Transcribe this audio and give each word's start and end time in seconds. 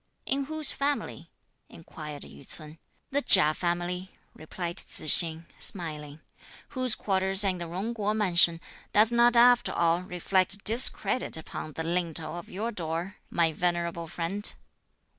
"In 0.25 0.45
whose 0.45 0.71
family?" 0.71 1.29
inquired 1.69 2.23
Yü 2.23 2.43
ts'un. 2.43 2.79
"The 3.11 3.21
Chia 3.21 3.53
family," 3.53 4.09
replied 4.33 4.77
Tzu 4.77 5.05
hsing 5.05 5.45
smiling, 5.59 6.21
"whose 6.69 6.95
quarters 6.95 7.43
are 7.45 7.49
in 7.49 7.59
the 7.59 7.67
Jung 7.69 7.93
Kuo 7.93 8.15
Mansion, 8.15 8.59
does 8.93 9.11
not 9.11 9.35
after 9.35 9.71
all 9.73 10.01
reflect 10.01 10.63
discredit 10.63 11.37
upon 11.37 11.73
the 11.73 11.83
lintel 11.83 12.33
of 12.35 12.49
your 12.49 12.71
door, 12.71 13.17
my 13.29 13.53
venerable 13.53 14.07
friend." 14.07 14.55